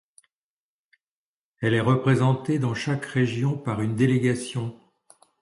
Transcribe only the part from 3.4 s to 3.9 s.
par